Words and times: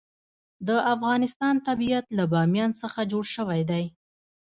د 0.67 0.69
افغانستان 0.93 1.55
طبیعت 1.67 2.05
له 2.17 2.23
بامیان 2.33 2.71
څخه 2.81 2.99
جوړ 3.11 3.23
شوی 3.35 3.61
دی. 3.71 3.83